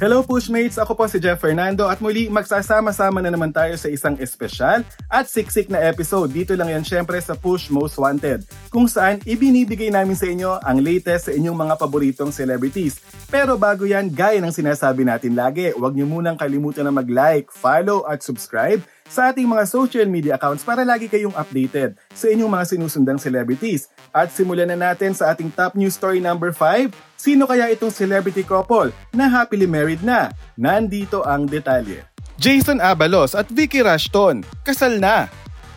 Hello 0.00 0.24
Pushmates! 0.24 0.80
Ako 0.80 0.96
po 0.96 1.04
si 1.12 1.20
Jeff 1.20 1.44
Fernando 1.44 1.84
at 1.84 2.00
muli 2.00 2.32
magsasama-sama 2.32 3.20
na 3.20 3.28
naman 3.28 3.52
tayo 3.52 3.76
sa 3.76 3.84
isang 3.84 4.16
espesyal 4.16 4.80
at 5.12 5.28
siksik 5.28 5.68
na 5.68 5.76
episode. 5.76 6.32
Dito 6.32 6.56
lang 6.56 6.72
yan 6.72 6.80
syempre 6.80 7.20
sa 7.20 7.36
Push 7.36 7.68
Most 7.68 8.00
Wanted 8.00 8.48
kung 8.72 8.88
saan 8.88 9.20
ibinibigay 9.28 9.92
namin 9.92 10.16
sa 10.16 10.24
inyo 10.24 10.56
ang 10.64 10.80
latest 10.80 11.28
sa 11.28 11.36
inyong 11.36 11.52
mga 11.52 11.74
paboritong 11.76 12.32
celebrities. 12.32 12.96
Pero 13.28 13.60
bago 13.60 13.84
yan, 13.84 14.08
gaya 14.08 14.40
ng 14.40 14.48
sinasabi 14.48 15.04
natin 15.04 15.36
lagi, 15.36 15.68
huwag 15.76 15.92
niyo 15.92 16.08
munang 16.08 16.40
kalimutan 16.40 16.88
na 16.88 16.96
mag-like, 16.96 17.52
follow 17.52 18.00
at 18.08 18.24
subscribe 18.24 18.80
sa 19.10 19.34
ating 19.34 19.50
mga 19.50 19.66
social 19.66 20.06
media 20.06 20.38
accounts 20.38 20.62
para 20.62 20.86
lagi 20.86 21.10
kayong 21.10 21.34
updated 21.34 21.98
sa 22.14 22.30
inyong 22.30 22.46
mga 22.46 22.64
sinusundang 22.70 23.18
celebrities. 23.18 23.90
At 24.14 24.30
simulan 24.30 24.70
na 24.70 24.78
natin 24.78 25.10
sa 25.10 25.34
ating 25.34 25.50
top 25.50 25.74
news 25.74 25.98
story 25.98 26.22
number 26.22 26.54
5. 26.54 26.94
Sino 27.18 27.50
kaya 27.50 27.66
itong 27.74 27.90
celebrity 27.90 28.46
couple 28.46 28.94
na 29.10 29.26
happily 29.26 29.66
married 29.66 30.00
na? 30.06 30.30
Nandito 30.54 31.26
ang 31.26 31.50
detalye. 31.50 32.06
Jason 32.40 32.80
Abalos 32.80 33.36
at 33.36 33.50
Vicky 33.52 33.84
Rushton, 33.84 34.40
kasal 34.64 34.96
na. 34.96 35.28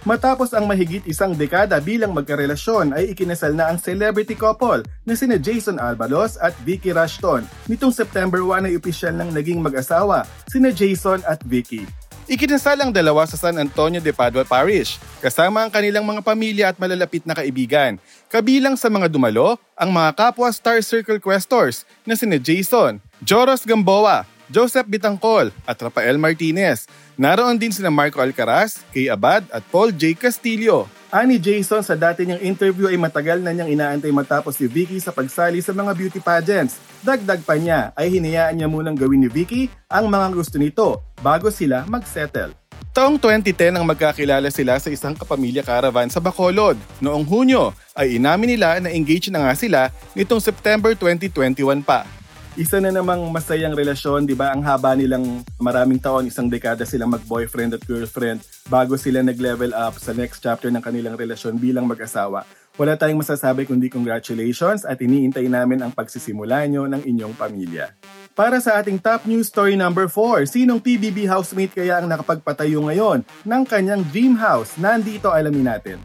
Matapos 0.04 0.52
ang 0.52 0.68
mahigit 0.68 1.08
isang 1.08 1.32
dekada 1.32 1.80
bilang 1.80 2.12
magkarelasyon 2.12 2.92
ay 2.92 3.16
ikinasal 3.16 3.56
na 3.56 3.72
ang 3.72 3.80
celebrity 3.80 4.36
couple 4.36 4.84
na 5.08 5.16
sina 5.16 5.40
Jason 5.40 5.80
Albalos 5.80 6.36
at 6.44 6.52
Vicky 6.68 6.92
Rushton. 6.92 7.48
Nitong 7.72 7.96
September 7.96 8.44
1 8.44 8.68
ay 8.68 8.76
opisyal 8.76 9.16
nang 9.16 9.32
naging 9.32 9.64
mag-asawa 9.64 10.28
sina 10.52 10.76
Jason 10.76 11.24
at 11.24 11.40
Vicky. 11.48 11.88
Ikinasal 12.24 12.80
ang 12.80 12.88
dalawa 12.96 13.28
sa 13.28 13.36
San 13.36 13.60
Antonio 13.60 14.00
de 14.00 14.16
Padua 14.16 14.48
Parish, 14.48 14.96
kasama 15.20 15.60
ang 15.60 15.68
kanilang 15.68 16.08
mga 16.08 16.24
pamilya 16.24 16.66
at 16.72 16.80
malalapit 16.80 17.20
na 17.28 17.36
kaibigan. 17.36 18.00
Kabilang 18.32 18.80
sa 18.80 18.88
mga 18.88 19.12
dumalo, 19.12 19.60
ang 19.76 19.92
mga 19.92 20.16
kapwa 20.16 20.48
Star 20.48 20.80
Circle 20.80 21.20
Questors 21.20 21.84
na 22.08 22.16
sina 22.16 22.40
Jason, 22.40 23.04
Joros 23.20 23.68
Gamboa, 23.68 24.24
Joseph 24.48 24.88
Bitangkol 24.88 25.52
at 25.68 25.76
Rafael 25.76 26.16
Martinez. 26.16 26.88
Naroon 27.20 27.60
din 27.60 27.76
sina 27.76 27.92
Marco 27.92 28.24
Alcaraz, 28.24 28.80
Kay 28.96 29.12
Abad 29.12 29.44
at 29.52 29.64
Paul 29.68 29.92
J. 29.92 30.16
Castillo. 30.16 30.88
Ani 31.12 31.36
Jason 31.36 31.84
sa 31.84 31.94
dati 31.94 32.24
niyang 32.24 32.42
interview 32.42 32.88
ay 32.88 32.96
matagal 32.96 33.44
na 33.44 33.52
niyang 33.52 33.70
inaantay 33.70 34.16
matapos 34.16 34.56
si 34.56 34.64
Vicky 34.72 34.96
sa 35.04 35.12
pagsali 35.12 35.60
sa 35.60 35.76
mga 35.76 35.92
beauty 35.92 36.24
pageants. 36.24 36.80
Dagdag 37.04 37.44
pa 37.44 37.60
niya 37.60 37.92
ay 38.00 38.16
hinayaan 38.16 38.56
niya 38.56 38.72
munang 38.72 38.96
gawin 38.96 39.20
ni 39.20 39.28
Vicky 39.28 39.68
ang 39.92 40.08
mga 40.08 40.32
gusto 40.32 40.56
nito 40.56 41.04
bago 41.20 41.52
sila 41.52 41.84
magsettle. 41.84 42.56
Taong 42.96 43.20
2010 43.20 43.76
ang 43.76 43.84
magkakilala 43.84 44.48
sila 44.48 44.80
sa 44.80 44.88
isang 44.88 45.12
kapamilya 45.12 45.68
caravan 45.68 46.08
sa 46.08 46.24
Bacolod. 46.24 46.80
Noong 47.04 47.28
Hunyo 47.28 47.76
ay 47.92 48.16
inamin 48.16 48.56
nila 48.56 48.80
na 48.80 48.88
engaged 48.88 49.36
na 49.36 49.44
nga 49.44 49.52
sila 49.52 49.92
nitong 50.16 50.40
September 50.40 50.96
2021 50.96 51.84
pa 51.84 52.08
isa 52.54 52.78
na 52.78 52.94
namang 52.94 53.34
masayang 53.34 53.74
relasyon, 53.74 54.30
di 54.30 54.38
ba? 54.38 54.54
Ang 54.54 54.62
haba 54.62 54.94
nilang 54.94 55.42
maraming 55.58 55.98
taon, 55.98 56.30
isang 56.30 56.46
dekada 56.46 56.86
silang 56.86 57.10
mag-boyfriend 57.10 57.74
at 57.74 57.82
girlfriend 57.82 58.46
bago 58.70 58.94
sila 58.94 59.26
nag-level 59.26 59.74
up 59.74 59.98
sa 59.98 60.14
next 60.14 60.46
chapter 60.46 60.70
ng 60.70 60.78
kanilang 60.78 61.18
relasyon 61.18 61.58
bilang 61.58 61.90
mag-asawa. 61.90 62.46
Wala 62.74 62.98
tayong 62.98 63.22
masasabi 63.22 63.70
kundi 63.70 63.86
congratulations 63.86 64.82
at 64.82 64.98
iniintay 64.98 65.46
namin 65.46 65.86
ang 65.86 65.94
pagsisimula 65.94 66.66
nyo 66.66 66.90
ng 66.90 67.06
inyong 67.06 67.38
pamilya. 67.38 67.94
Para 68.34 68.58
sa 68.58 68.82
ating 68.82 68.98
top 68.98 69.30
news 69.30 69.46
story 69.46 69.78
number 69.78 70.10
4, 70.10 70.50
sinong 70.50 70.82
PBB 70.82 71.30
housemate 71.30 71.70
kaya 71.70 72.02
ang 72.02 72.10
nakapagpatayo 72.10 72.82
ngayon 72.82 73.22
ng 73.46 73.62
kanyang 73.70 74.02
dream 74.10 74.34
house? 74.34 74.74
Nandito 74.82 75.30
alamin 75.30 75.70
natin. 75.70 76.02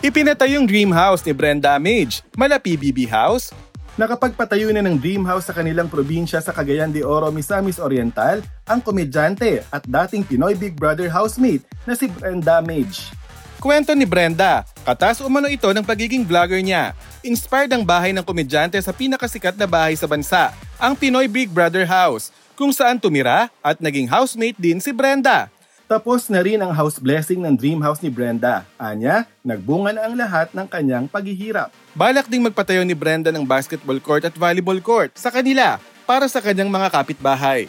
Ipinatay 0.00 0.56
yung 0.56 0.64
dream 0.64 0.88
house 0.88 1.20
ni 1.20 1.36
Brenda 1.36 1.76
Mage. 1.76 2.24
Mala 2.32 2.56
PBB 2.56 3.04
house? 3.12 3.52
Nakapagpatayo 4.00 4.72
na 4.72 4.80
ng 4.80 4.96
dream 4.96 5.20
house 5.28 5.52
sa 5.52 5.56
kanilang 5.56 5.92
probinsya 5.92 6.40
sa 6.40 6.56
Cagayan 6.56 6.96
de 6.96 7.04
Oro, 7.04 7.28
Misamis 7.28 7.76
Oriental 7.76 8.40
ang 8.64 8.80
komedyante 8.80 9.68
at 9.68 9.84
dating 9.84 10.24
Pinoy 10.24 10.56
Big 10.56 10.80
Brother 10.80 11.12
housemate 11.12 11.68
na 11.84 11.92
si 11.92 12.08
Brenda 12.08 12.64
Mage. 12.64 13.12
Kwento 13.60 13.92
ni 13.92 14.04
Brenda, 14.08 14.64
katas 14.86 15.18
umano 15.18 15.50
ito 15.50 15.66
ng 15.66 15.82
pagiging 15.82 16.22
vlogger 16.22 16.62
niya. 16.62 16.94
Inspired 17.26 17.74
ang 17.74 17.82
bahay 17.82 18.14
ng 18.14 18.22
komedyante 18.22 18.78
sa 18.78 18.94
pinakasikat 18.94 19.58
na 19.58 19.66
bahay 19.66 19.98
sa 19.98 20.06
bansa, 20.06 20.54
ang 20.78 20.94
Pinoy 20.94 21.26
Big 21.26 21.50
Brother 21.50 21.82
House, 21.82 22.30
kung 22.54 22.70
saan 22.70 23.02
tumira 23.02 23.50
at 23.58 23.82
naging 23.82 24.06
housemate 24.06 24.54
din 24.54 24.78
si 24.78 24.94
Brenda. 24.94 25.50
Tapos 25.90 26.30
na 26.30 26.38
rin 26.38 26.58
ang 26.62 26.70
house 26.70 27.02
blessing 27.02 27.42
ng 27.42 27.54
dream 27.58 27.82
house 27.82 27.98
ni 27.98 28.10
Brenda. 28.10 28.62
Anya, 28.78 29.26
nagbunga 29.42 29.90
na 29.90 30.06
ang 30.06 30.14
lahat 30.14 30.54
ng 30.54 30.66
kanyang 30.70 31.06
paghihirap. 31.10 31.74
Balak 31.94 32.30
ding 32.30 32.46
magpatayo 32.46 32.86
ni 32.86 32.94
Brenda 32.94 33.34
ng 33.34 33.42
basketball 33.42 33.98
court 33.98 34.22
at 34.22 34.34
volleyball 34.38 34.78
court 34.78 35.14
sa 35.18 35.34
kanila 35.34 35.82
para 36.06 36.30
sa 36.30 36.38
kanyang 36.38 36.70
mga 36.70 36.94
kapitbahay. 36.94 37.66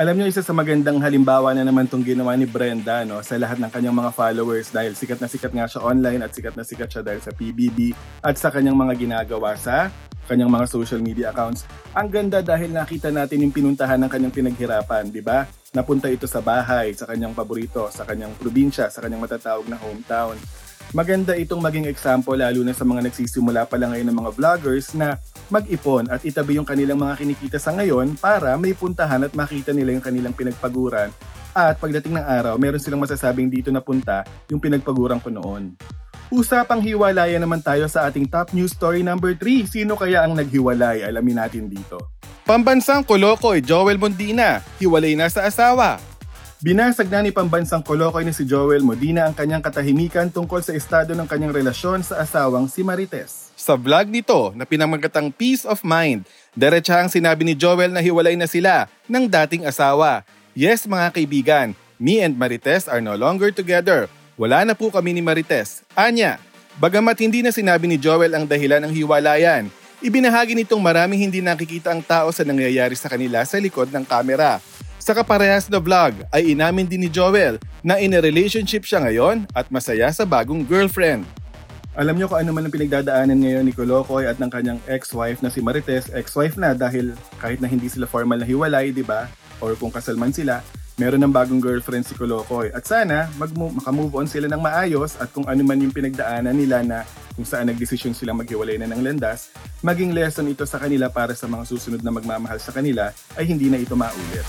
Alam 0.00 0.16
niyo 0.16 0.32
isa 0.32 0.40
sa 0.40 0.56
magandang 0.56 0.96
halimbawa 1.04 1.52
na 1.52 1.60
naman 1.60 1.84
itong 1.84 2.00
ginawa 2.00 2.32
ni 2.32 2.48
Brenda 2.48 3.04
no, 3.04 3.20
sa 3.20 3.36
lahat 3.36 3.60
ng 3.60 3.68
kanyang 3.68 3.92
mga 3.92 4.16
followers 4.16 4.72
dahil 4.72 4.96
sikat 4.96 5.20
na 5.20 5.28
sikat 5.28 5.52
nga 5.52 5.68
siya 5.68 5.84
online 5.84 6.24
at 6.24 6.32
sikat 6.32 6.56
na 6.56 6.64
sikat 6.64 6.88
siya 6.88 7.04
dahil 7.04 7.20
sa 7.20 7.36
PBB 7.36 7.92
at 8.24 8.40
sa 8.40 8.48
kanyang 8.48 8.80
mga 8.80 8.96
ginagawa 8.96 9.60
sa 9.60 9.92
kanyang 10.24 10.48
mga 10.48 10.72
social 10.72 11.04
media 11.04 11.36
accounts. 11.36 11.68
Ang 11.92 12.08
ganda 12.08 12.40
dahil 12.40 12.72
nakita 12.72 13.12
natin 13.12 13.44
yung 13.44 13.52
pinuntahan 13.52 14.00
ng 14.00 14.08
kanyang 14.08 14.32
pinaghirapan, 14.32 15.12
di 15.12 15.20
ba? 15.20 15.44
napunta 15.70 16.08
ito 16.08 16.24
sa 16.24 16.40
bahay, 16.40 16.96
sa 16.96 17.04
kanyang 17.04 17.36
paborito, 17.36 17.86
sa 17.92 18.02
kanyang 18.02 18.32
probinsya, 18.40 18.90
sa 18.90 19.04
kanyang 19.04 19.22
matatawag 19.22 19.68
na 19.68 19.78
hometown. 19.78 20.34
Maganda 20.90 21.38
itong 21.38 21.62
maging 21.62 21.86
example 21.86 22.34
lalo 22.34 22.66
na 22.66 22.74
sa 22.74 22.82
mga 22.82 23.06
nagsisimula 23.06 23.68
pa 23.70 23.78
lang 23.78 23.94
ngayon 23.94 24.08
ng 24.10 24.18
mga 24.18 24.30
vloggers 24.34 24.96
na 24.98 25.20
mag-ipon 25.50 26.08
at 26.08 26.24
itabi 26.24 26.56
yung 26.56 26.66
kanilang 26.66 26.96
mga 26.96 27.18
kinikita 27.20 27.58
sa 27.58 27.74
ngayon 27.74 28.16
para 28.16 28.56
may 28.56 28.72
puntahan 28.72 29.26
at 29.26 29.34
makita 29.36 29.74
nila 29.74 29.92
yung 29.92 30.04
kanilang 30.06 30.32
pinagpaguran 30.32 31.10
at 31.50 31.82
pagdating 31.82 32.14
ng 32.14 32.26
araw, 32.26 32.54
meron 32.56 32.78
silang 32.78 33.02
masasabing 33.02 33.50
dito 33.50 33.74
na 33.74 33.82
punta 33.82 34.22
yung 34.46 34.62
pinagpaguran 34.62 35.18
ko 35.18 35.34
noon. 35.34 35.74
Usapang 36.30 36.78
hiwalayan 36.78 37.42
naman 37.42 37.58
tayo 37.58 37.90
sa 37.90 38.06
ating 38.06 38.30
top 38.30 38.54
news 38.54 38.70
story 38.70 39.02
number 39.02 39.34
3. 39.34 39.66
Sino 39.66 39.98
kaya 39.98 40.22
ang 40.22 40.38
naghiwalay? 40.38 41.02
Alamin 41.02 41.42
natin 41.42 41.66
dito. 41.66 41.98
Pambansang 42.46 43.02
Kolokoy, 43.02 43.58
Joel 43.58 43.98
Mondina, 43.98 44.62
hiwalay 44.78 45.18
na 45.18 45.26
sa 45.26 45.42
asawa. 45.42 45.98
Binasag 46.62 47.10
na 47.10 47.26
ni 47.26 47.34
Pambansang 47.34 47.82
Kolokoy 47.82 48.22
ni 48.22 48.30
si 48.30 48.46
Joel 48.46 48.86
Modina 48.86 49.26
ang 49.26 49.34
kanyang 49.34 49.64
katahimikan 49.64 50.30
tungkol 50.30 50.62
sa 50.62 50.70
estado 50.70 51.18
ng 51.18 51.26
kanyang 51.26 51.50
relasyon 51.50 52.06
sa 52.06 52.22
asawang 52.22 52.70
si 52.70 52.86
Marites. 52.86 53.49
Sa 53.60 53.76
vlog 53.76 54.08
nito 54.08 54.56
na 54.56 54.64
pinamagatang 54.64 55.28
Peace 55.28 55.68
of 55.68 55.84
Mind, 55.84 56.24
diretsahang 56.56 57.12
sinabi 57.12 57.44
ni 57.44 57.52
Joel 57.52 57.92
na 57.92 58.00
hiwalay 58.00 58.32
na 58.32 58.48
sila 58.48 58.88
ng 59.04 59.28
dating 59.28 59.68
asawa. 59.68 60.24
Yes 60.56 60.88
mga 60.88 61.12
kaibigan, 61.12 61.68
me 62.00 62.24
and 62.24 62.40
Marites 62.40 62.88
are 62.88 63.04
no 63.04 63.12
longer 63.20 63.52
together. 63.52 64.08
Wala 64.40 64.64
na 64.64 64.72
po 64.72 64.88
kami 64.88 65.12
ni 65.12 65.20
Marites. 65.20 65.84
Anya, 65.92 66.40
bagamat 66.80 67.20
hindi 67.20 67.44
na 67.44 67.52
sinabi 67.52 67.84
ni 67.84 68.00
Joel 68.00 68.32
ang 68.32 68.48
dahilan 68.48 68.80
ng 68.88 68.96
hiwalayan, 68.96 69.68
Ibinahagi 70.00 70.56
nitong 70.56 70.80
maraming 70.80 71.28
hindi 71.28 71.44
nakikita 71.44 71.92
ang 71.92 72.00
tao 72.00 72.32
sa 72.32 72.40
nangyayari 72.40 72.96
sa 72.96 73.12
kanila 73.12 73.44
sa 73.44 73.60
likod 73.60 73.92
ng 73.92 74.08
kamera. 74.08 74.56
Sa 74.96 75.12
kaparehas 75.12 75.68
na 75.68 75.76
vlog 75.76 76.16
ay 76.32 76.56
inamin 76.56 76.88
din 76.88 77.04
ni 77.04 77.12
Joel 77.12 77.60
na 77.84 78.00
in 78.00 78.16
a 78.16 78.24
relationship 78.24 78.88
siya 78.88 79.04
ngayon 79.04 79.44
at 79.52 79.68
masaya 79.68 80.08
sa 80.08 80.24
bagong 80.24 80.64
girlfriend. 80.64 81.28
Alam 81.98 82.14
niyo 82.14 82.30
kung 82.30 82.38
ano 82.38 82.54
man 82.54 82.62
ang 82.62 82.70
pinagdadaanan 82.70 83.34
ngayon 83.34 83.66
ni 83.66 83.74
Kolokoy 83.74 84.22
at 84.22 84.38
ng 84.38 84.46
kanyang 84.46 84.78
ex-wife 84.86 85.42
na 85.42 85.50
si 85.50 85.58
Marites, 85.58 86.06
ex-wife 86.14 86.54
na 86.54 86.70
dahil 86.70 87.18
kahit 87.42 87.58
na 87.58 87.66
hindi 87.66 87.90
sila 87.90 88.06
formal 88.06 88.38
na 88.38 88.46
hiwalay, 88.46 88.94
di 88.94 89.02
ba? 89.02 89.26
Or 89.58 89.74
kung 89.74 89.90
kasal 89.90 90.14
man 90.14 90.30
sila, 90.30 90.62
meron 91.02 91.18
ng 91.18 91.34
bagong 91.34 91.58
girlfriend 91.58 92.06
si 92.06 92.14
Kolokoy. 92.14 92.70
At 92.70 92.86
sana 92.86 93.26
mag 93.34 93.50
makamove 93.50 94.22
on 94.22 94.30
sila 94.30 94.46
ng 94.46 94.62
maayos 94.62 95.18
at 95.18 95.34
kung 95.34 95.50
ano 95.50 95.66
man 95.66 95.82
yung 95.82 95.90
pinagdaanan 95.90 96.54
nila 96.54 96.86
na 96.86 97.02
kung 97.34 97.42
saan 97.42 97.66
nagdesisyon 97.66 98.14
silang 98.14 98.38
maghiwalay 98.38 98.78
na 98.78 98.86
ng 98.86 99.02
landas, 99.02 99.50
maging 99.82 100.14
lesson 100.14 100.46
ito 100.46 100.62
sa 100.70 100.78
kanila 100.78 101.10
para 101.10 101.34
sa 101.34 101.50
mga 101.50 101.66
susunod 101.66 102.06
na 102.06 102.14
magmamahal 102.14 102.62
sa 102.62 102.70
kanila 102.70 103.10
ay 103.34 103.50
hindi 103.50 103.66
na 103.66 103.82
ito 103.82 103.98
maulit. 103.98 104.46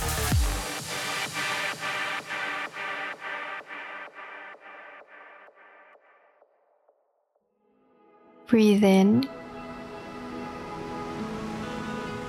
Breathe 8.52 8.84
in. 8.84 9.24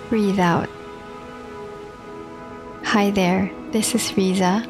Breathe 0.09 0.39
out. 0.39 0.69
Hi 2.85 3.11
there, 3.11 3.51
this 3.73 3.97
is 3.97 4.17
Riza, 4.17 4.63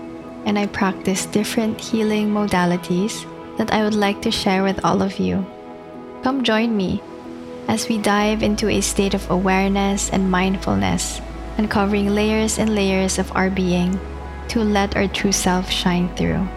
and 0.46 0.58
I 0.58 0.64
practice 0.64 1.26
different 1.26 1.78
healing 1.78 2.32
modalities 2.32 3.28
that 3.58 3.70
I 3.70 3.84
would 3.84 3.92
like 3.92 4.22
to 4.22 4.30
share 4.30 4.62
with 4.62 4.82
all 4.82 5.02
of 5.02 5.18
you. 5.18 5.44
Come 6.24 6.42
join 6.42 6.74
me. 6.74 7.02
as 7.68 7.86
we 7.86 7.98
dive 8.00 8.42
into 8.42 8.72
a 8.72 8.80
state 8.80 9.12
of 9.12 9.28
awareness 9.28 10.08
and 10.08 10.30
mindfulness, 10.32 11.20
uncovering 11.58 12.16
layers 12.16 12.58
and 12.58 12.74
layers 12.74 13.18
of 13.18 13.30
our 13.36 13.50
being 13.50 14.00
to 14.48 14.64
let 14.64 14.96
our 14.96 15.06
true 15.06 15.36
self 15.36 15.68
shine 15.68 16.08
through. 16.16 16.48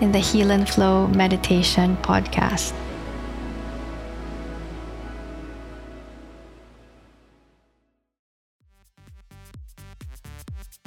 In 0.00 0.10
the 0.10 0.24
Heal 0.24 0.50
and 0.50 0.66
Flow 0.66 1.06
Meditation 1.08 2.00
Podcast. 2.00 2.72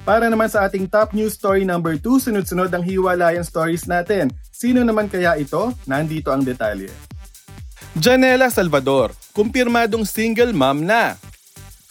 Para 0.05 0.29
naman 0.29 0.45
sa 0.45 0.69
ating 0.69 0.85
top 0.85 1.17
news 1.17 1.33
story 1.33 1.65
number 1.65 1.97
2, 1.97 2.29
sunod-sunod 2.29 2.69
ang 2.69 2.85
hiwalayan 2.85 3.41
stories 3.41 3.89
natin. 3.89 4.29
Sino 4.53 4.85
naman 4.85 5.09
kaya 5.09 5.33
ito? 5.33 5.73
Nandito 5.89 6.29
ang 6.29 6.45
detalye. 6.45 6.93
Janela 7.97 8.53
Salvador, 8.53 9.17
kumpirmadong 9.33 10.05
single 10.05 10.53
mom 10.53 10.85
na. 10.85 11.17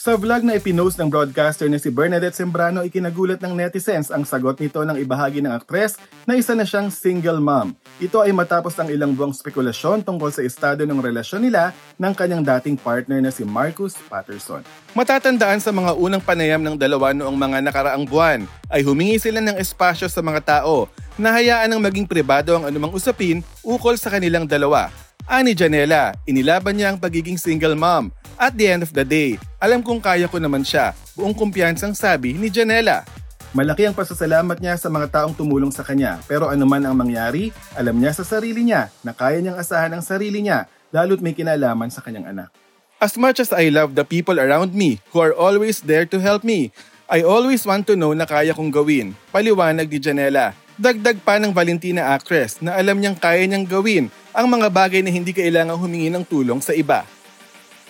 Sa 0.04 0.20
vlog 0.20 0.44
na 0.44 0.60
ipinost 0.60 1.00
ng 1.00 1.08
broadcaster 1.08 1.64
na 1.64 1.80
si 1.80 1.88
Bernadette 1.88 2.36
Sembrano, 2.36 2.84
ikinagulat 2.84 3.40
ng 3.40 3.56
netizens 3.56 4.12
ang 4.12 4.20
sagot 4.28 4.52
nito 4.60 4.84
ng 4.84 5.00
ibahagi 5.00 5.40
ng 5.40 5.48
aktres 5.48 5.96
na 6.28 6.36
isa 6.36 6.52
na 6.52 6.68
siyang 6.68 6.92
single 6.92 7.40
mom. 7.40 7.72
Ito 8.04 8.20
ay 8.20 8.36
matapos 8.36 8.76
ang 8.76 8.92
ilang 8.92 9.16
buwang 9.16 9.32
spekulasyon 9.32 10.04
tungkol 10.04 10.28
sa 10.28 10.44
estado 10.44 10.84
ng 10.84 11.00
relasyon 11.00 11.48
nila 11.48 11.72
ng 11.96 12.12
kanyang 12.12 12.44
dating 12.44 12.76
partner 12.76 13.16
na 13.24 13.32
si 13.32 13.48
Marcus 13.48 13.96
Patterson. 13.96 14.60
Matatandaan 14.92 15.64
sa 15.64 15.72
mga 15.72 15.96
unang 15.96 16.20
panayam 16.20 16.60
ng 16.60 16.76
dalawa 16.76 17.16
noong 17.16 17.36
mga 17.40 17.64
nakaraang 17.64 18.04
buwan 18.04 18.44
ay 18.68 18.84
humingi 18.84 19.16
sila 19.16 19.40
ng 19.40 19.56
espasyo 19.56 20.04
sa 20.12 20.20
mga 20.20 20.60
tao 20.60 20.84
na 21.16 21.32
hayaan 21.32 21.72
ng 21.72 21.80
maging 21.80 22.04
pribado 22.04 22.52
ang 22.52 22.68
anumang 22.68 22.92
usapin 22.92 23.40
ukol 23.64 23.96
sa 23.96 24.12
kanilang 24.12 24.44
dalawa. 24.44 24.92
Ani 25.24 25.56
Janela, 25.56 26.12
inilaban 26.28 26.76
niya 26.76 26.92
ang 26.92 27.00
pagiging 27.00 27.40
single 27.40 27.72
mom 27.72 28.12
at 28.38 28.54
the 28.54 28.66
end 28.66 28.82
of 28.82 28.92
the 28.92 29.06
day, 29.06 29.38
alam 29.58 29.80
kong 29.80 30.02
kaya 30.02 30.26
ko 30.26 30.38
naman 30.38 30.66
siya, 30.66 30.92
buong 31.14 31.34
kumpiyansang 31.34 31.94
sabi 31.94 32.34
ni 32.34 32.50
Janela. 32.50 33.06
Malaki 33.54 33.86
ang 33.86 33.94
pasasalamat 33.94 34.58
niya 34.58 34.74
sa 34.74 34.90
mga 34.90 35.06
taong 35.14 35.34
tumulong 35.38 35.70
sa 35.70 35.86
kanya, 35.86 36.18
pero 36.26 36.50
anuman 36.50 36.82
ang 36.82 36.98
mangyari, 36.98 37.54
alam 37.78 37.94
niya 37.94 38.10
sa 38.10 38.26
sarili 38.26 38.66
niya 38.66 38.90
na 39.06 39.14
kaya 39.14 39.38
niyang 39.38 39.54
asahan 39.54 39.94
ang 39.94 40.02
sarili 40.02 40.42
niya, 40.42 40.66
lalo't 40.90 41.22
may 41.22 41.38
kinalaman 41.38 41.86
sa 41.86 42.02
kanyang 42.02 42.34
anak. 42.34 42.50
As 42.98 43.14
much 43.14 43.38
as 43.38 43.54
I 43.54 43.70
love 43.70 43.94
the 43.94 44.02
people 44.02 44.42
around 44.42 44.74
me 44.74 44.98
who 45.14 45.22
are 45.22 45.34
always 45.34 45.82
there 45.86 46.02
to 46.02 46.18
help 46.18 46.42
me, 46.42 46.74
I 47.06 47.22
always 47.22 47.62
want 47.62 47.86
to 47.86 47.94
know 47.94 48.10
na 48.10 48.26
kaya 48.26 48.56
kong 48.56 48.74
gawin, 48.74 49.14
paliwanag 49.30 49.86
ni 49.86 50.02
Janela. 50.02 50.56
Dagdag 50.74 51.22
pa 51.22 51.38
ng 51.38 51.54
Valentina 51.54 52.10
actress 52.10 52.58
na 52.58 52.74
alam 52.74 52.98
niyang 52.98 53.14
kaya 53.14 53.46
niyang 53.46 53.70
gawin 53.70 54.10
ang 54.34 54.50
mga 54.50 54.66
bagay 54.66 54.98
na 55.06 55.14
hindi 55.14 55.30
kailangang 55.30 55.78
humingi 55.78 56.10
ng 56.10 56.26
tulong 56.26 56.58
sa 56.58 56.74
iba. 56.74 57.06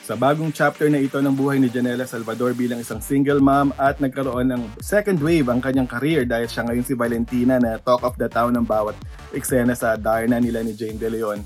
Sa 0.05 0.21
bagong 0.21 0.53
chapter 0.53 0.93
na 0.93 1.01
ito 1.01 1.17
ng 1.17 1.33
buhay 1.33 1.57
ni 1.57 1.73
Janela 1.73 2.05
Salvador 2.05 2.53
bilang 2.53 2.77
isang 2.77 3.01
single 3.01 3.41
mom 3.41 3.73
at 3.81 4.05
nagkaroon 4.05 4.53
ng 4.53 4.63
second 4.85 5.17
wave 5.17 5.49
ang 5.49 5.65
kanyang 5.65 5.89
career 5.89 6.29
dahil 6.29 6.45
siya 6.45 6.69
ngayon 6.69 6.85
si 6.85 6.93
Valentina 6.93 7.57
na 7.57 7.81
talk 7.81 8.05
of 8.05 8.13
the 8.21 8.29
town 8.29 8.53
ng 8.53 8.69
bawat 8.69 8.93
eksena 9.33 9.73
sa 9.73 9.97
Darna 9.97 10.37
nila 10.37 10.61
ni 10.61 10.77
Jane 10.77 11.01
De 11.01 11.09
Leon. 11.09 11.41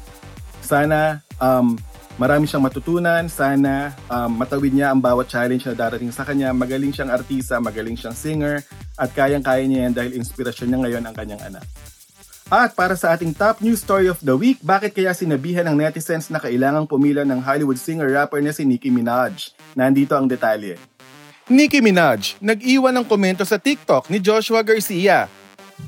Sana 0.59 1.23
um, 1.39 1.79
marami 2.19 2.51
siyang 2.51 2.67
matutunan, 2.67 3.31
sana 3.31 3.95
um, 4.11 4.43
matawid 4.43 4.75
niya 4.75 4.91
ang 4.91 4.99
bawat 4.99 5.31
challenge 5.31 5.63
na 5.63 5.79
darating 5.79 6.11
sa 6.11 6.27
kanya. 6.27 6.51
Magaling 6.51 6.91
siyang 6.91 7.15
artista, 7.15 7.63
magaling 7.63 7.95
siyang 7.95 8.19
singer 8.19 8.59
at 8.99 9.15
kayang-kaya 9.15 9.63
niya 9.71 9.87
yan 9.87 9.95
dahil 9.95 10.19
inspirasyon 10.19 10.67
niya 10.67 10.79
ngayon 10.83 11.05
ang 11.07 11.15
kanyang 11.15 11.43
anak. 11.47 11.63
At 12.49 12.73
para 12.73 12.97
sa 12.97 13.13
ating 13.13 13.37
top 13.37 13.61
news 13.61 13.85
story 13.85 14.09
of 14.09 14.17
the 14.25 14.33
week, 14.33 14.57
bakit 14.65 14.97
kaya 14.97 15.13
sinabihan 15.13 15.69
ng 15.69 15.85
netizens 15.85 16.33
na 16.33 16.41
kailangang 16.41 16.89
pumila 16.89 17.21
ng 17.21 17.45
Hollywood 17.45 17.77
singer-rapper 17.77 18.41
na 18.41 18.57
si 18.57 18.65
Nicki 18.65 18.89
Minaj? 18.89 19.53
Nandito 19.77 20.17
ang 20.17 20.25
detalye. 20.25 20.81
Nicki 21.45 21.85
Minaj, 21.85 22.41
nag-iwan 22.41 22.97
ng 22.97 23.05
komento 23.05 23.45
sa 23.45 23.61
TikTok 23.61 24.09
ni 24.09 24.17
Joshua 24.17 24.65
Garcia 24.65 25.29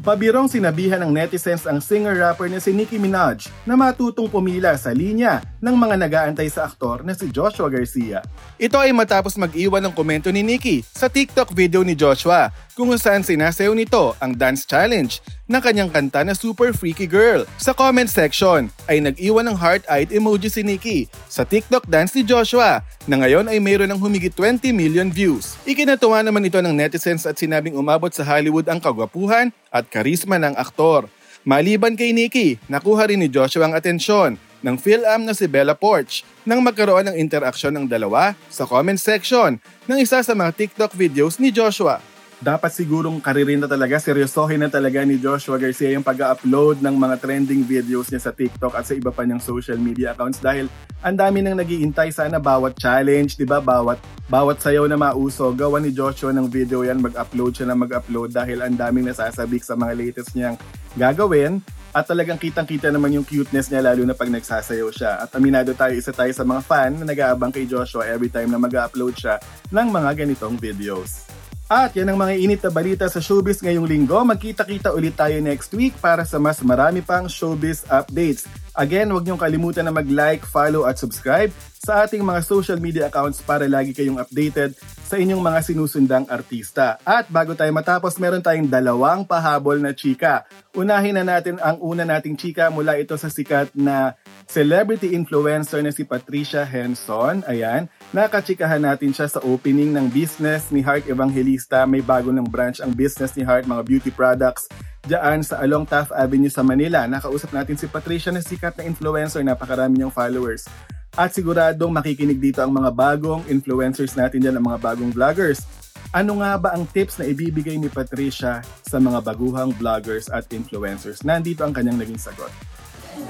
Pabirong 0.00 0.48
sinabihan 0.48 1.02
ng 1.02 1.12
netizens 1.12 1.68
ang 1.68 1.82
singer-rapper 1.82 2.48
na 2.48 2.56
si 2.56 2.72
Nicki 2.72 2.96
Minaj 2.96 3.50
na 3.68 3.76
matutong 3.76 4.30
pumila 4.30 4.72
sa 4.78 4.94
linya 4.96 5.44
ng 5.60 5.76
mga 5.76 6.00
nagaantay 6.00 6.48
sa 6.48 6.64
aktor 6.64 7.04
na 7.04 7.12
si 7.12 7.28
Joshua 7.28 7.68
Garcia. 7.68 8.24
Ito 8.56 8.80
ay 8.80 8.96
matapos 8.96 9.36
mag-iwan 9.36 9.84
ng 9.84 9.92
komento 9.92 10.32
ni 10.32 10.40
Nicki 10.40 10.80
sa 10.86 11.12
TikTok 11.12 11.52
video 11.52 11.84
ni 11.84 11.92
Joshua 11.92 12.48
kung 12.80 12.96
saan 12.96 13.20
sinasayaw 13.20 13.76
nito 13.76 14.16
ang 14.24 14.32
dance 14.32 14.64
challenge 14.64 15.20
ng 15.52 15.60
kanyang 15.60 15.92
kanta 15.92 16.24
na 16.24 16.32
Super 16.32 16.72
Freaky 16.72 17.04
Girl. 17.04 17.44
Sa 17.60 17.76
comment 17.76 18.08
section 18.08 18.72
ay 18.88 19.04
nag-iwan 19.04 19.44
ng 19.52 19.52
heart-eyed 19.52 20.08
emoji 20.08 20.48
si 20.48 20.64
Nicki 20.64 21.04
sa 21.28 21.44
TikTok 21.44 21.84
dance 21.84 22.16
ni 22.16 22.24
Joshua 22.24 22.80
na 23.04 23.20
ngayon 23.20 23.52
ay 23.52 23.60
mayroon 23.60 23.92
ng 23.92 24.00
humigit 24.00 24.32
20 24.32 24.72
million 24.72 25.12
views. 25.12 25.60
Ikinatuwa 25.68 26.24
naman 26.24 26.48
ito 26.48 26.56
ng 26.56 26.72
netizens 26.72 27.28
at 27.28 27.36
sinabing 27.36 27.76
umabot 27.76 28.08
sa 28.08 28.24
Hollywood 28.24 28.64
ang 28.64 28.80
kagwapuhan 28.80 29.52
at 29.68 29.84
karisma 29.92 30.40
ng 30.40 30.56
aktor. 30.56 31.04
Maliban 31.44 32.00
kay 32.00 32.16
Nicki, 32.16 32.56
nakuha 32.64 33.12
rin 33.12 33.20
ni 33.20 33.28
Joshua 33.28 33.68
ang 33.68 33.76
atensyon 33.76 34.40
ng 34.64 34.76
PhilAm 34.80 35.28
na 35.28 35.36
si 35.36 35.44
Bella 35.44 35.76
Porch 35.76 36.24
nang 36.48 36.64
magkaroon 36.64 37.12
ng 37.12 37.16
interaksyon 37.20 37.76
ng 37.76 37.86
dalawa 37.92 38.32
sa 38.48 38.64
comment 38.64 38.96
section 38.96 39.60
ng 39.84 39.98
isa 40.00 40.24
sa 40.24 40.32
mga 40.32 40.52
TikTok 40.56 40.96
videos 40.96 41.36
ni 41.36 41.52
Joshua 41.52 42.00
dapat 42.40 42.72
sigurong 42.72 43.20
karirin 43.20 43.60
na 43.60 43.69
talaga, 43.69 44.00
seryosohin 44.00 44.64
na 44.64 44.72
talaga 44.72 45.04
ni 45.04 45.20
Joshua 45.20 45.60
Garcia 45.60 45.92
yung 45.92 46.04
pag-upload 46.04 46.81
ng 46.81 46.96
mga 46.96 47.20
trending 47.20 47.69
videos 47.69 48.08
niya 48.08 48.25
sa 48.25 48.32
TikTok 48.32 48.72
at 48.72 48.88
sa 48.88 48.96
iba 48.96 49.12
pa 49.12 49.28
niyang 49.28 49.44
social 49.44 49.76
media 49.76 50.16
accounts 50.16 50.40
dahil 50.40 50.64
ang 51.04 51.20
dami 51.20 51.44
nang 51.44 51.60
nagiintay 51.60 52.08
sana 52.08 52.40
bawat 52.40 52.81
challenge, 52.81 53.37
'di 53.37 53.44
ba? 53.44 53.60
Bawat 53.60 54.00
bawat 54.32 54.56
sayaw 54.56 54.88
na 54.88 54.96
mauso, 54.96 55.52
gawa 55.52 55.84
ni 55.84 55.92
Joshua 55.92 56.32
ng 56.32 56.48
video 56.48 56.81
yan, 56.81 57.04
mag-upload 57.04 57.60
siya 57.60 57.69
na 57.69 57.76
mag-upload 57.76 58.32
dahil 58.32 58.64
ang 58.64 58.72
daming 58.72 59.12
nasasabik 59.12 59.60
sa 59.60 59.76
mga 59.76 59.92
latest 59.92 60.32
niyang 60.32 60.56
gagawin 60.96 61.60
at 61.92 62.08
talagang 62.08 62.40
kitang-kita 62.40 62.88
naman 62.88 63.20
yung 63.20 63.26
cuteness 63.26 63.69
niya 63.69 63.92
lalo 63.92 64.06
na 64.06 64.14
pag 64.16 64.31
nagsasayaw 64.31 64.88
siya. 64.94 65.12
At 65.20 65.34
aminado 65.34 65.75
tayo, 65.75 65.92
isa 65.92 66.14
tayo 66.14 66.31
sa 66.31 66.46
mga 66.46 66.62
fan 66.62 67.02
na 67.02 67.04
nag-aabang 67.04 67.50
kay 67.52 67.66
Joshua 67.66 68.06
every 68.06 68.31
time 68.31 68.48
na 68.48 68.62
mag-upload 68.62 69.19
siya 69.19 69.42
ng 69.75 69.88
mga 69.90 70.25
ganitong 70.25 70.54
videos. 70.54 71.29
At 71.70 71.94
yan 71.94 72.11
ang 72.11 72.19
mga 72.19 72.34
init 72.34 72.61
na 72.67 72.75
balita 72.75 73.06
sa 73.06 73.22
showbiz 73.22 73.62
ngayong 73.62 73.87
linggo. 73.87 74.19
Magkita-kita 74.26 74.90
ulit 74.90 75.14
tayo 75.14 75.38
next 75.38 75.70
week 75.70 75.94
para 76.02 76.26
sa 76.26 76.43
mas 76.43 76.58
marami 76.67 76.99
pang 76.99 77.31
showbiz 77.31 77.87
updates. 77.87 78.50
Again, 78.75 79.14
huwag 79.14 79.22
niyong 79.22 79.38
kalimutan 79.38 79.87
na 79.87 79.94
mag-like, 79.94 80.43
follow 80.43 80.82
at 80.82 80.99
subscribe 80.99 81.54
sa 81.78 82.02
ating 82.02 82.26
mga 82.26 82.42
social 82.42 82.83
media 82.83 83.06
accounts 83.06 83.38
para 83.38 83.71
lagi 83.71 83.94
kayong 83.94 84.18
updated 84.18 84.75
sa 84.83 85.14
inyong 85.14 85.38
mga 85.38 85.62
sinusundang 85.62 86.26
artista. 86.26 86.99
At 87.06 87.30
bago 87.30 87.54
tayo 87.54 87.71
matapos, 87.71 88.18
meron 88.18 88.42
tayong 88.42 88.66
dalawang 88.66 89.23
pahabol 89.23 89.78
na 89.78 89.94
chika. 89.94 90.50
Unahin 90.75 91.18
na 91.18 91.26
natin 91.26 91.62
ang 91.62 91.78
una 91.78 92.02
nating 92.02 92.35
chika 92.35 92.66
mula 92.66 92.99
ito 92.99 93.14
sa 93.14 93.30
sikat 93.30 93.71
na 93.78 94.18
celebrity 94.50 95.14
influencer 95.14 95.87
na 95.87 95.94
si 95.94 96.02
Patricia 96.02 96.66
Henson. 96.66 97.47
Ayan, 97.47 97.87
nakachikahan 98.11 98.83
natin 98.83 99.14
siya 99.14 99.31
sa 99.31 99.38
opening 99.47 99.95
ng 99.95 100.11
business 100.11 100.75
ni 100.75 100.83
Heart 100.83 101.07
Evangelista. 101.07 101.87
May 101.87 102.02
bago 102.02 102.35
ng 102.35 102.47
branch 102.47 102.83
ang 102.83 102.90
business 102.90 103.38
ni 103.38 103.47
Heart, 103.47 103.71
mga 103.71 103.83
beauty 103.87 104.11
products 104.11 104.67
diyan 105.07 105.40
sa 105.47 105.62
Along 105.62 105.87
Taft 105.87 106.12
Avenue 106.12 106.50
sa 106.50 106.67
Manila. 106.67 107.07
Nakausap 107.07 107.55
natin 107.55 107.79
si 107.79 107.87
Patricia 107.87 108.35
na 108.35 108.43
sikat 108.43 108.76
na 108.76 108.85
influencer, 108.85 109.40
napakarami 109.47 109.97
niyang 109.97 110.12
followers. 110.12 110.67
At 111.14 111.35
siguradong 111.35 111.90
makikinig 111.90 112.38
dito 112.38 112.62
ang 112.62 112.71
mga 112.71 112.90
bagong 112.95 113.43
influencers 113.50 114.14
natin 114.14 114.43
dyan, 114.43 114.59
ang 114.59 114.67
mga 114.67 114.79
bagong 114.83 115.11
vloggers. 115.14 115.62
Ano 116.11 116.43
nga 116.43 116.59
ba 116.59 116.75
ang 116.75 116.90
tips 116.90 117.23
na 117.23 117.31
ibibigay 117.31 117.79
ni 117.79 117.87
Patricia 117.87 118.62
sa 118.83 118.99
mga 118.99 119.23
baguhang 119.23 119.71
vloggers 119.79 120.26
at 120.31 120.50
influencers? 120.50 121.23
Nandito 121.23 121.62
ang 121.62 121.71
kanyang 121.71 122.02
naging 122.02 122.19
sagot. 122.19 122.50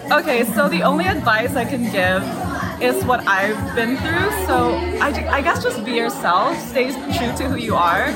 Okay, 0.08 0.44
so 0.56 0.68
the 0.68 0.80
only 0.84 1.04
advice 1.08 1.56
I 1.56 1.64
can 1.68 1.88
give 1.92 2.24
is 2.82 3.04
what 3.04 3.26
I've 3.26 3.74
been 3.74 3.96
through. 3.96 4.46
So 4.46 4.74
I, 5.00 5.08
I 5.30 5.42
guess 5.42 5.62
just 5.62 5.84
be 5.84 5.92
yourself, 5.92 6.58
stay 6.68 6.90
true 6.90 7.36
to 7.36 7.48
who 7.48 7.56
you 7.56 7.74
are. 7.74 8.06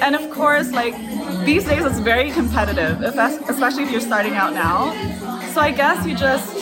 And 0.00 0.14
of 0.14 0.30
course, 0.30 0.70
like 0.72 0.94
these 1.44 1.64
days 1.64 1.84
it's 1.84 1.98
very 1.98 2.30
competitive, 2.30 3.02
if 3.02 3.16
especially 3.48 3.82
if 3.84 3.90
you're 3.90 4.00
starting 4.00 4.34
out 4.34 4.54
now. 4.54 4.92
So 5.52 5.60
I 5.60 5.72
guess 5.72 6.06
you 6.06 6.14
just, 6.16 6.56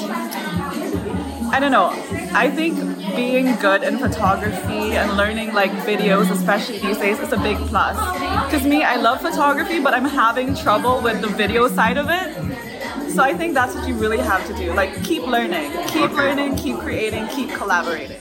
I 1.52 1.58
don't 1.60 1.72
know, 1.72 1.90
I 2.32 2.50
think 2.50 2.76
being 3.14 3.54
good 3.56 3.82
in 3.82 3.98
photography 3.98 4.96
and 4.96 5.16
learning 5.16 5.52
like 5.54 5.70
videos, 5.86 6.30
especially 6.30 6.78
these 6.78 6.98
days, 6.98 7.18
is 7.20 7.32
a 7.32 7.38
big 7.38 7.58
plus. 7.68 7.96
Because 8.46 8.66
me, 8.66 8.82
I 8.82 8.96
love 8.96 9.20
photography, 9.20 9.80
but 9.80 9.94
I'm 9.94 10.04
having 10.04 10.54
trouble 10.54 11.00
with 11.00 11.20
the 11.20 11.28
video 11.28 11.68
side 11.68 11.96
of 11.96 12.08
it. 12.08 12.57
So 13.12 13.24
I 13.24 13.32
think 13.32 13.56
that's 13.56 13.74
what 13.74 13.88
you 13.88 13.96
really 13.96 14.20
have 14.20 14.44
to 14.46 14.54
do. 14.54 14.72
Like 14.76 14.92
keep 15.02 15.24
learning, 15.24 15.72
keep 15.88 16.12
learning, 16.12 16.56
keep 16.56 16.76
creating, 16.78 17.28
keep 17.32 17.50
collaborating. 17.56 18.20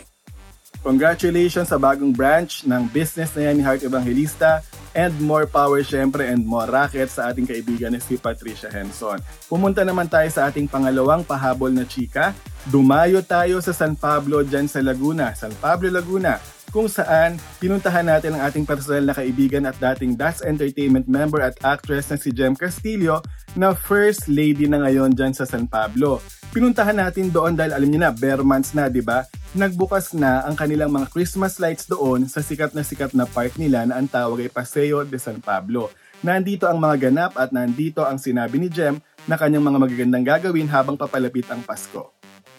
Congratulations 0.81 1.67
sa 1.67 1.75
bagong 1.75 2.15
branch 2.15 2.63
ng 2.63 2.87
business 2.89 3.35
na 3.35 3.51
yan 3.51 3.59
ni 3.59 3.63
Heart 3.65 3.83
Evangelista 3.83 4.63
and 4.95 5.11
more 5.19 5.43
power 5.43 5.83
syempre 5.83 6.31
and 6.31 6.47
more 6.47 6.65
racket 6.65 7.11
sa 7.11 7.29
ating 7.29 7.43
kaibigan 7.43 7.91
na 7.91 7.99
si 7.99 8.15
Patricia 8.15 8.71
Henson. 8.71 9.19
Pumunta 9.51 9.83
naman 9.83 10.07
tayo 10.07 10.31
sa 10.31 10.47
ating 10.47 10.69
pangalawang 10.71 11.27
pahabol 11.27 11.69
na 11.69 11.83
chika 11.83 12.31
Dumayo 12.67 13.23
tayo 13.23 13.63
sa 13.63 13.71
San 13.71 13.95
Pablo 13.95 14.43
dyan 14.43 14.67
sa 14.67 14.83
Laguna, 14.83 15.31
San 15.31 15.55
Pablo, 15.63 15.87
Laguna, 15.87 16.35
kung 16.67 16.91
saan 16.91 17.39
pinuntahan 17.63 18.03
natin 18.03 18.35
ang 18.35 18.43
ating 18.43 18.67
personal 18.67 19.07
na 19.07 19.15
kaibigan 19.15 19.63
at 19.63 19.79
dating 19.79 20.19
Das 20.19 20.43
Entertainment 20.43 21.07
member 21.07 21.39
at 21.39 21.55
actress 21.63 22.11
na 22.11 22.19
si 22.19 22.27
Jem 22.35 22.59
Castillo 22.59 23.23
na 23.57 23.73
first 23.73 24.29
lady 24.29 24.69
na 24.69 24.85
ngayon 24.85 25.17
dyan 25.17 25.33
sa 25.33 25.43
San 25.43 25.65
Pablo. 25.65 26.21
Pinuntahan 26.53 26.95
natin 26.95 27.33
doon 27.33 27.57
dahil 27.57 27.73
alam 27.73 27.89
niyo 27.89 27.99
na, 27.99 28.13
bare 28.13 28.45
months 28.45 28.71
na, 28.77 28.87
di 28.87 29.01
ba? 29.01 29.25
Nagbukas 29.57 30.13
na 30.13 30.45
ang 30.45 30.53
kanilang 30.53 30.93
mga 30.93 31.09
Christmas 31.09 31.57
lights 31.57 31.89
doon 31.89 32.29
sa 32.29 32.45
sikat 32.45 32.77
na 32.77 32.85
sikat 32.85 33.17
na 33.17 33.25
park 33.25 33.57
nila 33.57 33.83
na 33.89 33.97
ang 33.97 34.07
tawag 34.07 34.45
ay 34.45 34.53
Paseo 34.53 35.03
de 35.03 35.17
San 35.17 35.41
Pablo. 35.41 35.89
Nandito 36.21 36.69
ang 36.69 36.77
mga 36.77 37.09
ganap 37.09 37.33
at 37.37 37.49
nandito 37.53 38.05
ang 38.05 38.21
sinabi 38.21 38.61
ni 38.61 38.69
Jem 38.69 39.01
na 39.25 39.35
kanyang 39.35 39.65
mga 39.65 39.79
magagandang 39.81 40.25
gagawin 40.25 40.69
habang 40.69 40.95
papalapit 40.95 41.45
ang 41.49 41.61
Pasko. 41.61 42.17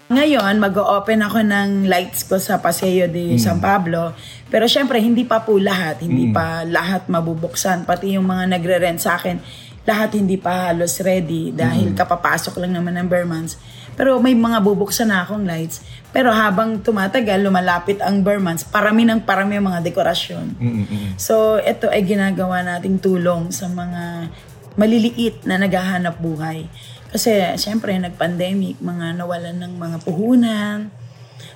Ngayon, 0.09 0.57
mag-open 0.57 1.21
ako 1.21 1.45
ng 1.45 1.85
lights 1.85 2.25
ko 2.25 2.41
sa 2.41 2.65
Paseo 2.65 3.13
de 3.13 3.37
San 3.37 3.61
Pablo. 3.61 4.17
Pero 4.49 4.65
syempre, 4.65 5.05
hindi 5.05 5.29
pa 5.29 5.45
po 5.45 5.61
lahat. 5.61 6.01
Hindi 6.01 6.33
pa 6.33 6.65
lahat 6.65 7.13
mabubuksan. 7.13 7.85
Pati 7.85 8.17
yung 8.17 8.25
mga 8.25 8.57
nagre-rent 8.57 9.05
sa 9.05 9.21
akin, 9.21 9.37
lahat 9.89 10.21
hindi 10.21 10.37
pa 10.37 10.69
halos 10.69 11.01
ready 11.01 11.49
dahil 11.49 11.97
kapapasok 11.97 12.61
lang 12.61 12.77
naman 12.77 13.01
ng 13.01 13.09
Bermans. 13.09 13.57
Pero 13.97 14.21
may 14.21 14.37
mga 14.37 14.61
bubuksan 14.61 15.09
na 15.09 15.25
akong 15.25 15.49
lights. 15.49 15.81
Pero 16.13 16.29
habang 16.29 16.85
tumatagal, 16.85 17.41
lumalapit 17.41 17.99
ang 18.05 18.21
Bermans, 18.21 18.69
parami 18.69 19.09
ng 19.09 19.25
parami 19.25 19.57
ang 19.57 19.73
mga 19.73 19.81
dekorasyon. 19.89 20.47
So, 21.17 21.57
ito 21.57 21.89
ay 21.89 22.05
ginagawa 22.05 22.61
nating 22.63 23.01
tulong 23.01 23.49
sa 23.49 23.67
mga 23.67 24.29
maliliit 24.77 25.49
na 25.49 25.57
naghahanap 25.59 26.21
buhay. 26.21 26.69
Kasi, 27.09 27.57
syempre, 27.57 27.97
nag-pandemic, 27.97 28.79
mga 28.85 29.17
nawalan 29.17 29.57
ng 29.57 29.73
mga 29.81 29.97
puhunan. 30.05 30.79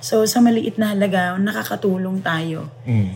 So, 0.02 0.26
sa 0.26 0.42
maliit 0.42 0.82
na 0.82 0.96
halaga, 0.96 1.38
nakakatulong 1.38 2.24
tayo. 2.26 2.72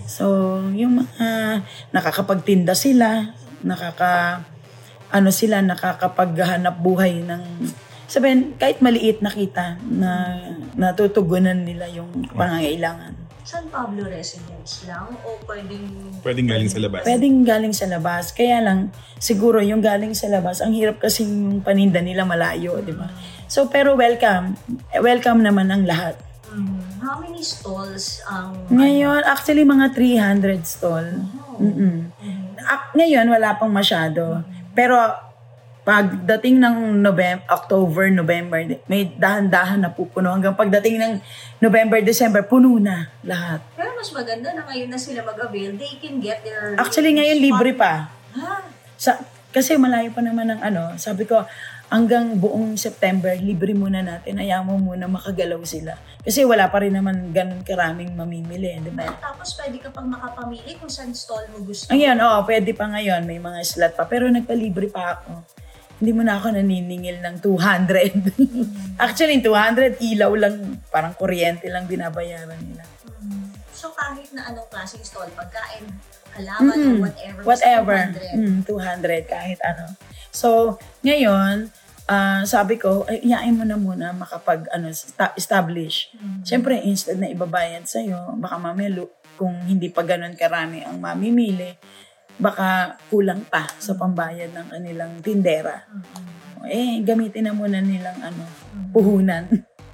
So, 0.07 0.61
yung 0.71 1.03
mga 1.03 1.65
nakakapagtinda 1.91 2.79
sila, 2.79 3.35
nakaka, 3.67 4.47
ano 5.11 5.31
sila, 5.31 5.63
nakakapaghanap 5.63 6.79
buhay 6.83 7.23
ng, 7.23 7.43
sabihin, 8.07 8.55
kahit 8.59 8.83
maliit 8.83 9.23
nakita 9.23 9.79
na 9.87 10.41
natutugunan 10.75 11.57
nila 11.57 11.87
yung 11.91 12.11
pangangailangan. 12.35 13.27
San 13.47 13.71
Pablo 13.71 14.11
residence 14.11 14.91
lang 14.91 15.07
o 15.23 15.39
pwedeng... 15.47 15.87
Pwedeng 16.19 16.51
galing 16.51 16.67
sa 16.67 16.83
labas. 16.83 17.07
Pwedeng 17.07 17.47
galing 17.47 17.71
sa 17.71 17.87
labas. 17.87 18.35
Kaya 18.35 18.59
lang, 18.59 18.91
siguro 19.23 19.63
yung 19.63 19.79
galing 19.79 20.19
sa 20.19 20.27
labas, 20.27 20.59
ang 20.59 20.75
hirap 20.75 20.99
kasi 20.99 21.23
yung 21.23 21.63
paninda 21.63 22.03
nila 22.03 22.27
malayo, 22.27 22.83
di 22.83 22.91
ba? 22.91 23.07
So, 23.47 23.71
pero 23.71 23.95
welcome. 23.95 24.59
Welcome 24.99 25.47
naman 25.47 25.71
ang 25.71 25.87
lahat. 25.87 26.19
Mm, 26.51 26.99
how 26.99 27.23
many 27.23 27.39
stalls 27.39 28.19
ang... 28.27 28.67
Ngayon, 28.67 29.23
actually, 29.23 29.63
mga 29.63 29.95
300 29.95 30.67
stall. 30.67 31.07
Mm-mm. 31.63 32.11
Ak- 32.67 32.99
ngayon, 32.99 33.31
wala 33.31 33.55
pang 33.55 33.71
masyado. 33.71 34.43
Pero, 34.77 34.95
pagdating 35.87 36.59
ng 36.61 36.99
November, 36.99 37.47
October, 37.49 38.11
November, 38.11 38.59
may 38.91 39.07
dahan-dahan 39.07 39.87
na 39.87 39.91
pupuno. 39.95 40.35
Hanggang 40.35 40.59
pagdating 40.59 40.99
ng 40.99 41.13
November, 41.63 42.03
December, 42.03 42.43
puno 42.45 42.77
na 42.77 43.09
lahat. 43.23 43.63
Pero 43.79 43.95
mas 43.97 44.11
maganda 44.13 44.53
na 44.53 44.67
ngayon 44.67 44.91
na 44.93 44.99
sila 44.99 45.23
mag-avail, 45.23 45.79
they 45.79 45.95
can 45.97 46.19
get 46.19 46.43
their... 46.45 46.75
Actually, 46.77 47.15
ngayon, 47.15 47.39
spot. 47.39 47.47
libre 47.47 47.71
pa. 47.73 48.13
Ha? 48.35 48.67
Sa, 48.99 49.17
kasi 49.55 49.79
malayo 49.81 50.13
pa 50.13 50.21
naman 50.21 50.53
ang 50.53 50.61
ano. 50.61 50.83
Sabi 51.01 51.25
ko, 51.25 51.47
hanggang 51.87 52.35
buong 52.43 52.75
September, 52.75 53.31
libre 53.39 53.71
muna 53.71 54.03
natin. 54.03 54.43
Ayaw 54.43 54.67
mo 54.67 54.79
muna 54.79 55.07
makagalaw 55.07 55.63
sila. 55.63 55.95
Kasi 56.27 56.43
wala 56.43 56.67
pa 56.67 56.83
rin 56.83 56.95
naman 56.95 57.31
ganun 57.31 57.63
karaming 57.63 58.11
mamimili, 58.15 58.83
di 58.83 58.91
ba? 58.91 59.07
Tapos 59.23 59.55
pwede 59.63 59.79
ka 59.79 59.95
pang 59.95 60.11
makapamili 60.11 60.75
kung 60.83 60.91
saan 60.91 61.15
stall 61.15 61.47
mo 61.55 61.63
gusto. 61.63 61.91
Ayan, 61.95 62.19
oo, 62.19 62.43
pwede 62.43 62.75
pa 62.75 62.91
ngayon. 62.91 63.23
May 63.23 63.39
mga 63.39 63.63
slot 63.63 63.95
pa. 63.95 64.11
Pero 64.11 64.27
nagpalibre 64.27 64.91
pa 64.91 65.15
ako. 65.19 65.47
Hindi 65.97 66.13
mo 66.13 66.23
na 66.27 66.37
ako 66.37 66.59
naniningil 66.59 67.25
ng 67.25 67.37
200. 67.41 68.37
Actually, 69.07 69.41
200, 69.41 70.03
ilaw 70.03 70.33
lang, 70.37 70.83
parang 70.93 71.17
kuryente 71.17 71.71
lang 71.73 71.89
binabayaran 71.89 72.61
nila. 72.61 72.85
Mm. 73.23 73.49
So 73.73 73.95
kahit 73.97 74.29
na 74.37 74.45
anong 74.53 74.69
klaseng 74.69 75.01
stall, 75.01 75.31
pagkain, 75.33 75.89
halaman, 76.37 76.77
or 76.77 77.09
whatever. 77.09 77.41
Whatever. 77.49 77.99
200. 78.13 78.37
Mm, 78.37 78.59
200 78.69 79.25
kahit 79.25 79.61
ano. 79.65 79.85
So, 80.31 80.79
ngayon, 81.03 81.71
ah, 82.07 82.43
sabi 82.47 82.79
ko, 82.79 83.03
ay, 83.07 83.23
iyain 83.27 83.55
mo 83.55 83.67
na 83.67 83.79
muna 83.79 84.15
makapag 84.15 84.67
ano, 84.71 84.91
sta- 84.95 85.35
establish. 85.35 86.11
Siyempre, 86.47 86.79
instead 86.87 87.19
na 87.19 87.31
ibabayad 87.31 87.87
sa'yo, 87.87 88.39
baka 88.39 88.57
mamelo, 88.57 89.11
kung 89.37 89.53
hindi 89.69 89.93
pa 89.93 90.01
ganun 90.01 90.33
karami 90.33 90.81
ang 90.81 90.97
mamimili, 90.97 91.77
baka 92.37 92.97
kulang 93.09 93.45
pa 93.49 93.65
sa 93.81 93.97
pambayad 93.97 94.53
ng 94.53 94.67
kanilang 94.69 95.13
tindera. 95.21 95.85
Eh, 96.67 97.01
gamitin 97.05 97.49
na 97.49 97.53
muna 97.57 97.81
nilang 97.81 98.17
ano, 98.21 98.45
puhunan. 98.93 99.45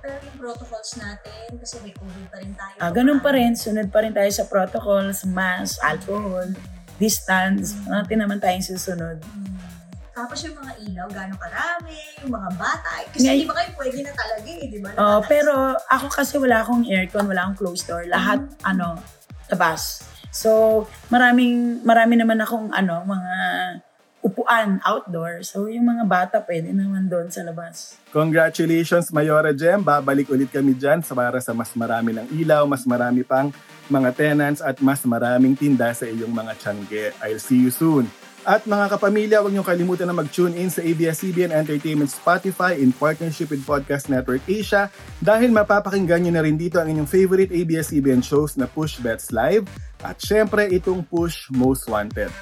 Pero 0.02 0.18
yung 0.26 0.38
protocols 0.38 0.98
natin, 0.98 1.54
kasi 1.58 1.78
may 1.86 1.94
COVID 1.94 2.26
pa 2.26 2.36
rin 2.42 2.52
tayo. 2.58 2.74
Ah, 2.82 2.90
ganun 2.90 3.22
pa 3.22 3.30
rin, 3.30 3.54
sunod 3.54 3.86
pa 3.90 4.02
rin 4.02 4.10
tayo 4.10 4.30
sa 4.34 4.46
protocols, 4.50 5.22
mask, 5.30 5.78
alcohol, 5.82 6.50
distance, 6.98 7.78
natin 7.86 8.18
naman 8.22 8.42
tayong 8.42 8.66
susunod. 8.66 9.22
Tapos 10.12 10.44
yung 10.44 10.56
mga 10.60 10.72
ilaw, 10.84 11.08
gano'ng 11.08 11.40
karami, 11.40 11.96
yung 12.20 12.32
mga 12.32 12.50
bata. 12.54 12.90
Kasi 13.08 13.24
Ngay- 13.24 13.40
di 13.40 13.48
ba 13.48 13.56
kayo 13.56 13.70
pwede 13.74 13.98
na 14.04 14.12
talaga 14.12 14.50
eh, 14.52 14.66
di 14.68 14.78
ba? 14.78 14.88
Oh, 14.92 15.00
Nakaka- 15.18 15.26
pero 15.26 15.54
ako 15.88 16.06
kasi 16.12 16.34
wala 16.36 16.56
akong 16.60 16.84
aircon, 16.84 17.24
wala 17.24 17.40
akong 17.42 17.58
closed 17.58 17.88
door. 17.88 18.04
Lahat 18.04 18.44
ano, 18.60 19.00
labas. 19.48 20.04
So, 20.28 20.84
maraming 21.08 21.80
marami 21.82 22.16
naman 22.16 22.40
akong 22.40 22.72
ano, 22.72 23.04
mga 23.04 23.32
upuan 24.22 24.78
outdoor. 24.86 25.42
So, 25.42 25.66
yung 25.66 25.88
mga 25.88 26.04
bata 26.06 26.36
pwede 26.40 26.70
naman 26.70 27.10
doon 27.10 27.26
sa 27.28 27.42
labas. 27.42 27.98
Congratulations, 28.14 29.10
Mayora 29.10 29.50
Jem. 29.50 29.82
Babalik 29.82 30.30
ulit 30.30 30.48
kami 30.48 30.72
dyan 30.72 31.02
sa 31.02 31.12
para 31.12 31.40
sa 31.40 31.50
mas 31.50 31.74
marami 31.74 32.14
ng 32.14 32.30
ilaw, 32.30 32.62
mas 32.64 32.86
marami 32.86 33.24
pang 33.24 33.50
mga 33.90 34.14
tenants 34.14 34.60
at 34.62 34.78
mas 34.78 35.02
maraming 35.02 35.52
tinda 35.52 35.90
sa 35.90 36.06
iyong 36.06 36.30
mga 36.30 36.52
tiyangge. 36.54 37.04
I'll 37.18 37.42
see 37.42 37.58
you 37.58 37.72
soon. 37.72 38.06
At 38.42 38.66
mga 38.66 38.98
kapamilya, 38.98 39.38
huwag 39.38 39.54
niyo 39.54 39.62
kalimutan 39.62 40.10
na 40.10 40.18
mag-tune 40.18 40.58
in 40.58 40.66
sa 40.66 40.82
ABS-CBN 40.82 41.54
Entertainment 41.54 42.10
Spotify 42.10 42.74
in 42.74 42.90
partnership 42.90 43.54
with 43.54 43.62
Podcast 43.62 44.10
Network 44.10 44.42
Asia 44.50 44.90
dahil 45.22 45.54
mapapakinggan 45.54 46.26
niyo 46.26 46.34
na 46.34 46.42
rin 46.42 46.58
dito 46.58 46.82
ang 46.82 46.90
inyong 46.90 47.06
favorite 47.06 47.54
ABS-CBN 47.54 48.18
shows 48.18 48.58
na 48.58 48.66
Push 48.66 48.98
Bets 48.98 49.30
Live 49.30 49.70
at 50.02 50.18
syempre 50.18 50.66
itong 50.74 51.06
Push 51.06 51.54
Most 51.54 51.86
Wanted. 51.86 52.34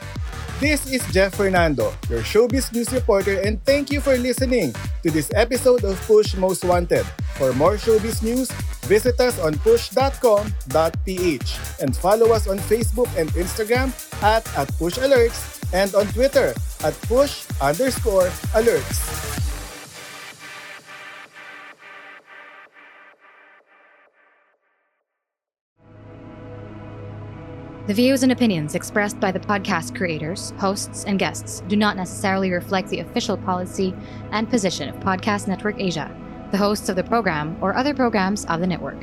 This 0.56 0.88
is 0.88 1.04
Jeff 1.12 1.36
Fernando, 1.36 1.92
your 2.08 2.24
showbiz 2.24 2.72
news 2.72 2.88
reporter 2.96 3.36
and 3.44 3.60
thank 3.68 3.92
you 3.92 4.00
for 4.00 4.16
listening 4.16 4.72
to 5.04 5.12
this 5.12 5.28
episode 5.36 5.84
of 5.84 6.00
Push 6.08 6.32
Most 6.40 6.64
Wanted. 6.64 7.04
For 7.36 7.52
more 7.52 7.76
showbiz 7.76 8.24
news, 8.24 8.48
visit 8.88 9.20
us 9.20 9.36
on 9.36 9.60
push.com.ph 9.60 11.50
and 11.84 11.90
follow 11.92 12.32
us 12.32 12.48
on 12.48 12.56
Facebook 12.56 13.08
and 13.20 13.28
Instagram 13.36 13.92
at, 14.24 14.48
at 14.56 14.68
Push 14.80 14.96
and 15.72 15.94
on 15.94 16.06
Twitter 16.08 16.54
at 16.82 17.00
push 17.02 17.46
underscore 17.60 18.28
alerts. 18.54 19.20
The 27.90 27.94
views 27.94 28.22
and 28.22 28.30
opinions 28.30 28.76
expressed 28.76 29.18
by 29.18 29.32
the 29.32 29.40
podcast 29.40 29.96
creators, 29.96 30.52
hosts, 30.58 31.04
and 31.06 31.18
guests 31.18 31.62
do 31.66 31.74
not 31.74 31.96
necessarily 31.96 32.52
reflect 32.52 32.88
the 32.88 33.00
official 33.00 33.36
policy 33.36 33.92
and 34.30 34.48
position 34.48 34.88
of 34.88 35.00
Podcast 35.00 35.48
Network 35.48 35.74
Asia, 35.80 36.08
the 36.52 36.56
hosts 36.56 36.88
of 36.88 36.94
the 36.94 37.02
program, 37.02 37.56
or 37.60 37.74
other 37.74 37.92
programs 37.92 38.44
of 38.44 38.60
the 38.60 38.66
network. 38.66 39.02